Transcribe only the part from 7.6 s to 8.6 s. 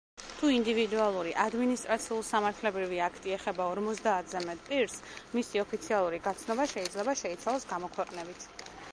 გამოქვეყნებით.